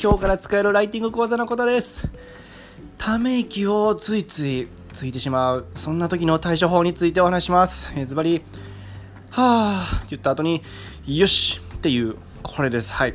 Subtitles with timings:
[0.00, 2.08] 今日から使えるライティング講座のことです。
[2.98, 5.66] ため息をついついついてしまう。
[5.74, 7.92] そんな時の対処法についてお話します。
[7.96, 8.42] えズバリ
[9.30, 10.62] はぁって言った後に
[11.04, 12.14] よしっていう
[12.44, 12.92] これです。
[12.92, 13.14] はい。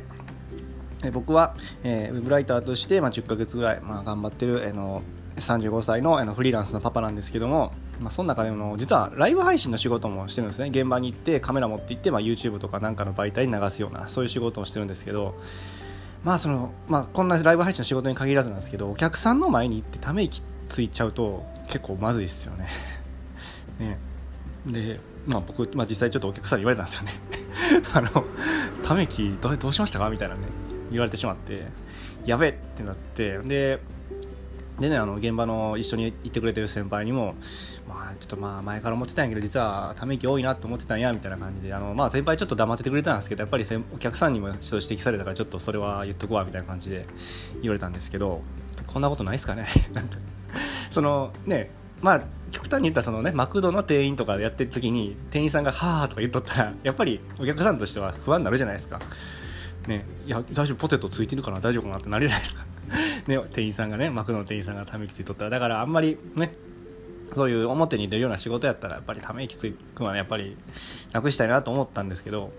[1.02, 1.54] え僕は、
[1.84, 5.02] えー、ウェブライターとして、まあ、10ヶ月ぐらい、まあ、頑張ってる、えー、の
[5.36, 10.68] 35歳のあのフリーランスのパパなんですけども、まあ、その中でも実はライブ配信の仕事もしてるんですね。
[10.68, 15.34] 現場に行ってカメラ持って行って、まあ、YouTube とかなんかの媒体に流すようなそういう仕事をしてるんですけど
[16.24, 22.68] まあその、まあ、こんなライブ配信の仕事に限らずなんですけどお客さんの前に行ってため息ついちゃうと結構まずいですよね。
[23.78, 23.98] ね。
[24.66, 27.12] で、まあ、僕、まあ、実際ちょっとお客さんに言われたんですよね。
[27.92, 28.24] あの
[28.82, 30.08] ため息どうしましたか？
[30.10, 30.40] みたいなね
[30.90, 31.66] 言われてしまって
[32.24, 33.80] やべえってなってで
[34.78, 37.36] でね、あの現場の一緒に行ってくれてる先輩にも、
[37.88, 47.06] まあ、ちょっとまあ前から思ってたんやけど実はため息多いなと思ってたんやみたいな感じであの、まあ、先輩ちょっと黙っててくれたんですけどやっぱりお客さんにもちょっと指摘されたからちょっとそれは言っとくわみたいな感じで
[47.62, 48.42] 言われたんですけど
[48.88, 49.68] こんなことないですかね？
[50.90, 51.70] そのね
[52.02, 52.20] まあ
[52.50, 58.98] 極端に言ったらそのねマクドの店員とかやってる時に店員さんが「はあ」とか言っとったらやっぱりお客さんとしては不安になるじゃないですか。
[59.86, 62.66] ね、いや大丈夫ポテトついてるかな大丈夫かなってなるじゃないですか。
[63.26, 66.54] ね、店員さんがねマクドの店員さんがため息ついとったらだからあんまりね
[67.34, 70.56] そういう表に出るような仕事やったらやっぱりため息つくのは、ね、やっぱり
[71.12, 72.52] なくしたいなと思ったんですけど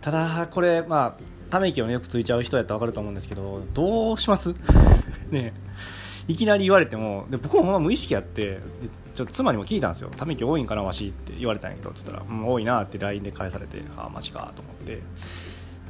[0.00, 4.54] ただこれまあため息を、ね、よくついちゃう人やったら分かると思うんですけどどうします？
[5.30, 5.52] ね
[6.28, 8.60] いきなり言われてもで僕もほんま無意識やって
[9.14, 15.00] ちょっと妻にも聞いたんですよ「ため息多いんかなわし」って言われたんやけどっつったら「うん、多いな」って LINE で返されて「ああマジか」と思って。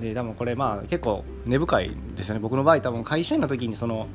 [0.00, 2.40] で多分これまあ結構根深いですよね。
[2.40, 4.08] 僕の場合多分会社員の時にその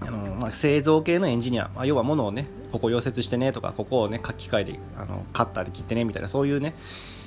[0.00, 6.74] あの、まあ、製造系のエンジニア、まあ、要は物をねここ溶接してねとかここをね機械であのカッターで切ってねみたいなそういうね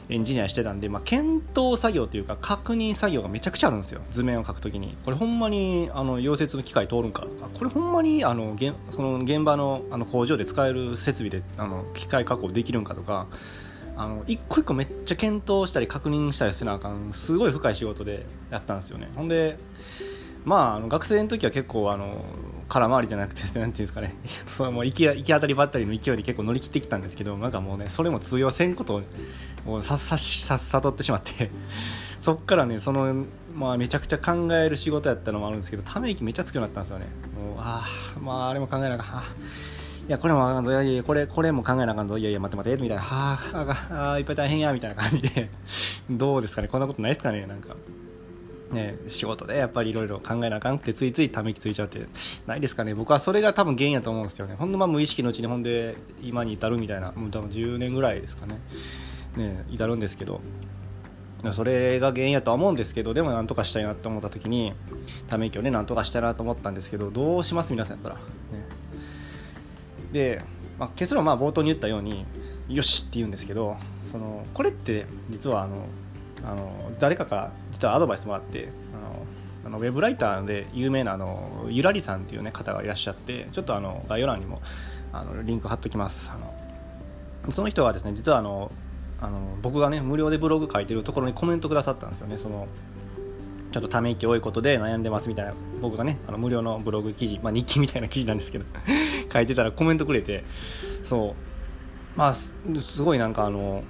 [0.10, 4.02] エンジニアしてたんで、まあ、検討作業というか確認作業がめちゃくちゃあるんですよ。
[4.10, 4.98] 図面を書くときに。
[5.06, 7.24] これほんまにあの溶接の機械通るんか。
[7.24, 8.56] とかこれほんまにあの
[8.90, 13.28] その現場のあの工場で使える設備であの機械加工できるんかとか
[14.00, 19.10] あの一個一個めっちゃ検討したり確認したりせなあかんすごい深い仕事でやったんですよね。
[19.14, 19.60] ほんで
[20.46, 22.24] まああの学生の時は結構あの
[22.70, 24.16] 空回りじゃなくて 何ていうんですかね。
[24.48, 29.02] そのも行き行き当たりばったりの勢いで結構乗り切ってきたんですけどなんかもうねそれも通用せんこと
[29.68, 31.52] をさっささ悟ってしまって。
[32.22, 37.08] そっからねその、まあ、めちゃくちゃ考える仕事やったのもあるんですけどため息めっちゃつくようになったんですよね。
[37.34, 39.24] もうああまああれも考えながら
[40.10, 45.52] いや、これもあかんぞ、いやいや、これ、これも考えなあかんぞ、いやいや、待って待って、みたいな、はあ、ああいっぱい大変や、みたいな感じで、
[46.10, 47.76] どうですかね、こんなことないですかね、なんか。
[48.72, 52.08] ね、仕事でやっぱりいろいろ考えなあかんくてついついため息ついちゃうって。
[52.48, 52.94] ないですかね。
[52.96, 54.56] 僕はそれが多分原因やと思うんですよね。
[54.58, 57.12] ほんのま無意識のうちにほんで今に至るみたいな。
[57.14, 58.60] もう多分10年ぐらいですかね。
[59.38, 60.42] ね至るんですけど。
[61.52, 64.74] それが原因やとは思うんですけどでもなんとかしたいなと思った時に
[65.28, 67.72] ため息をねなんとかしたいなと思ったんですけどどうします？
[67.72, 68.18] 皆さんやったら、
[70.12, 70.42] で、
[70.78, 72.26] まあ、結論はまあ冒頭に言ったように
[72.68, 75.86] よしって言うんですけどそのこれって実はあの
[76.44, 78.70] あの誰かから実はアドバイスもらって
[79.66, 84.62] あのあのウェブライターで有名なあのゆらりさんっていう、ね、方がいらっしゃってちょっとあの概要欄にも
[85.12, 86.32] あのリンク貼っときます。
[86.34, 88.72] あのその人がですね実はあの
[89.22, 92.38] あの僕がね無料でブログ書いてるところにコメントくださったんですよね。
[92.38, 92.68] その
[93.72, 98.66] ちょっとため息多いことで悩んでますみたいな僕がねあの無料のブログ記事、まあ、日記みたいな記事なんですけど
[99.32, 100.44] 書いてたらコメントくれて
[101.04, 101.50] そう。
[102.20, 102.52] まあす
[103.02, 103.84] ごいなんかあの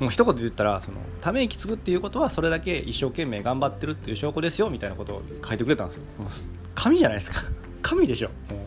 [0.00, 6.02] もう一言で言ったらそのため息つくっていうことはそれだけ一生懸命頑張ってるっていう証拠ですよみたいなことを書いてくれたんですよ。
[6.18, 6.28] もう
[6.74, 7.44] 神じゃないですか。
[7.80, 8.28] 神でしょ。
[8.28, 8.66] も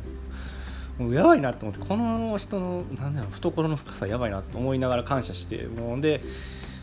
[0.99, 6.21] うもうやばいなと思ってこの人のなんだろう懐の深さやばいなと思いながら感謝してもうで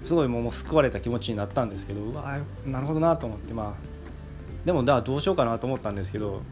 [0.04, 6.42] すごいもう救われた気持ちになったんですけどうわなるほどなと思ってまあでもだどうしようかなと思ったんですけど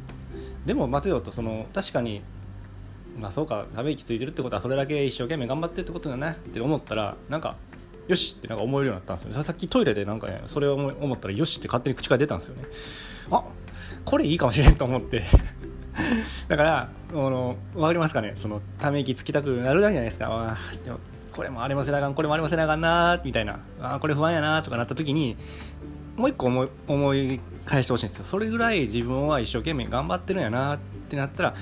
[0.65, 2.23] でも待てよとその確かに
[3.19, 7.57] まあそうかため息ついてるってことはそれだけ一生懸命頑張ってるってことだねって思ったらなんか
[8.09, 12.65] よしってなんか思えるようになったんですよさっきトイレでなんかねそれを思ったらよしって勝手に口から出たんですよね。
[13.31, 13.45] あ
[14.05, 15.23] これいいかもしれんと思って。
[16.49, 18.33] だからあの分かりますかね？
[18.35, 20.99] そのため息つきたくなるだけじゃないですか、まあ、でも
[21.35, 25.37] これもありませなあかんこれもありませなあかんなみたいなあこれ不安やなとかなった時に
[26.17, 28.25] もう一個思い思い返してほしいんですよ。
[28.25, 30.79] それぐらい自分は一生懸命頑張ってるんやなっ
[31.09, 31.55] てなったら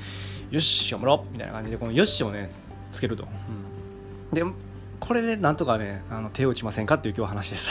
[0.50, 2.50] よし頑張ろうみたいな感じでこのよしをね
[2.90, 4.44] つけると、うん、で
[4.98, 7.70] これでなんとかねあの手を打ちませんかっていう今日話です。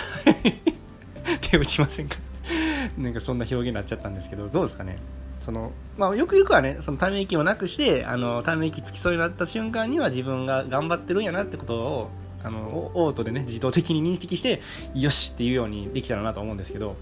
[1.42, 2.18] 手を打ちませんか。
[2.98, 4.98] なんかそんな表現になっちゃったんですけどどうですかね？
[5.40, 12.10] その、まあ、よくよくはねそのため息をなくしてあのため息つきそうになった瞬間には自分が頑張ってるんやなってことを
[12.44, 14.62] あのオートでね自動的に認識して
[14.94, 16.96] よしっていうようにできたらなと思うんですけど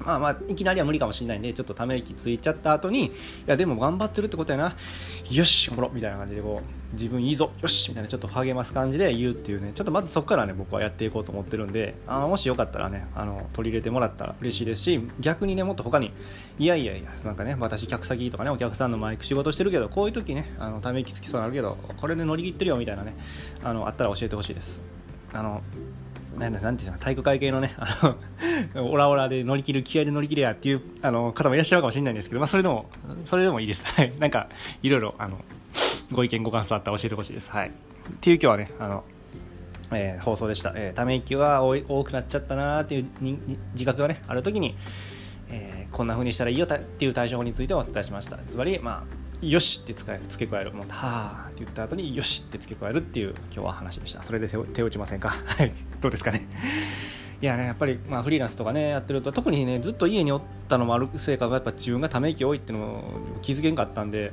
[0.00, 3.10] まあまあ、いきなりは無理かもしれないんで、ちょっとため息ついちゃった後に、い
[3.46, 4.76] や、でも頑張ってるってことやな、
[5.30, 16.12] よし、おもろみたいな感じで、こう、自分いいぞ、よしみたいな、ちょっと励ます感じで言うっていうね、ちょっとまずそこからね、僕はやっていこうと思ってるんで、あのもしよかったらね、あの、取り入れてもらったら嬉しいですし、逆にね、もっと他に、
[16.58, 23.14] いやいやいや、なんかね、私、客先とかね、お客さんのマイク仕事してるけど、こういう時ね、あの、ため息つきそうになるけど、これで乗り切ってるよみたいなね、
[23.62, 24.80] あの、あったら教えてほしいです。
[25.32, 25.62] あの、
[26.38, 28.16] なんだ、なんていうの、体育会系のね、あ
[28.74, 32.88] の、 オラオラで乗り切る、気合で乗り切れやっていう、あの、方もいらっしゃるかもしれないんですけど、まあ、それでも、
[33.24, 33.84] それでもいいです。
[34.18, 34.48] なんか、
[34.82, 35.38] いろいろ、あの、
[36.12, 37.50] ご意見、ご感想あったら教えてほしいです。
[37.50, 37.68] はい。
[37.68, 37.72] っ
[38.20, 39.04] ていう今日はね、あの、
[39.90, 40.72] えー、放送でした。
[40.74, 43.06] えー、ため息が多くなっちゃったなーっていう
[43.72, 44.76] 自覚がね、あるときに、
[45.50, 48.38] えー、こんな風にしたらいいよっていう対処法についてお伝えしました。
[48.38, 50.72] つまり、まあ、よしって付け加える。
[50.72, 54.22] もう、はーって言った後に、よしって付け加えるっていう今日は話でした。
[54.22, 55.30] それで手手打ちませんか？
[55.46, 55.72] はい。
[56.00, 56.46] どうですかね？
[57.40, 63.02] いやね、やっぱり、まあ、フリーランスとかね、やってると、特にね、ずっと家におったのもあるせいか、やっぱ自分がため息多いっていうのを
[63.42, 64.32] 気づけんかったんで、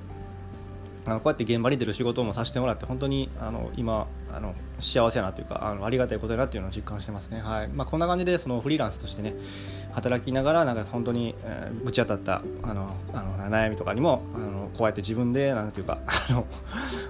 [1.05, 7.67] あのこうやって現場に出る仕事もさせてもらって本当にあの今あの幸せやなというかあのありがたいことだなというのを実感してますね、はい。
[7.67, 9.35] まあ、こんな感じでそのフリーランスとしてね
[9.93, 16.45] 働きながらなんか本当に、えー、ぶち当たったあのあの悩みとかにもあのこうやって自分でなんていうかあの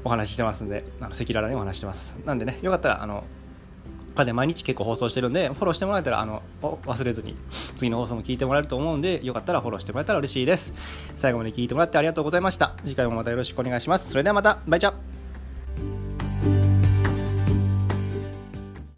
[0.03, 2.17] お話ししてますんで赤裸々にお話してます。
[2.25, 3.23] なんでねよかったらあの
[4.23, 7.35] で毎日結構放送してるんで、フォローしてもらえたら、あの、忘れずに、
[7.75, 10.73] 次の放送も聞いてもらえると思うんで、よかったらフォローしてもらえたら嬉しいです。
[11.17, 12.75] 最後まで聞いてもらってありがとうございました。
[12.83, 14.09] 次回もまたよろしくお願いします。
[14.09, 14.93] それではまた、バイチャ